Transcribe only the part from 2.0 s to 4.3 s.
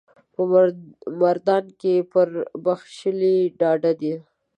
پر بخشالي ډاډه ده.